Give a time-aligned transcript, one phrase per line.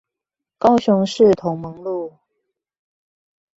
[0.57, 2.17] 高雄市同盟路